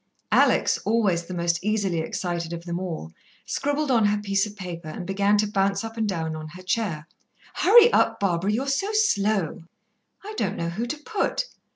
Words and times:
Alex, 0.31 0.79
always 0.79 1.25
the 1.27 1.33
most 1.35 1.63
easily 1.63 1.99
excited 1.99 2.53
of 2.53 2.65
them 2.65 2.79
all, 2.79 3.11
scribbled 3.45 3.91
on 3.91 4.03
her 4.05 4.17
piece 4.17 4.47
of 4.47 4.55
paper 4.55 4.87
and 4.87 5.05
began 5.05 5.37
to 5.37 5.45
bounce 5.45 5.83
up 5.83 5.95
and 5.95 6.09
down 6.09 6.35
on 6.35 6.47
her 6.55 6.63
chair. 6.63 7.07
"Hurry 7.53 7.93
up, 7.93 8.19
Barbara. 8.19 8.51
You're 8.51 8.65
so 8.65 8.89
slow." 8.93 9.65
"I 10.25 10.33
don't 10.37 10.57
know 10.57 10.69
who 10.69 10.87
to 10.87 10.97
put." 10.97 11.45